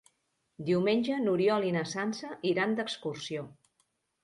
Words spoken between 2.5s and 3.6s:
iran d'excursió.